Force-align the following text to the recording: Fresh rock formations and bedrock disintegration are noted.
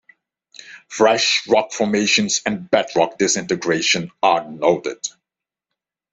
Fresh 0.87 1.47
rock 1.47 1.71
formations 1.73 2.41
and 2.43 2.71
bedrock 2.71 3.19
disintegration 3.19 4.09
are 4.23 4.43
noted. 4.49 4.97